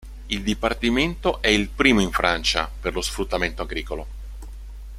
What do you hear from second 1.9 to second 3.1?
in Francia per lo